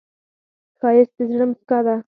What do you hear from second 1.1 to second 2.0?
د زړه موسکا ده